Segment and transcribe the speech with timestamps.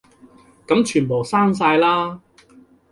[0.65, 2.19] 噉全部刪晒啦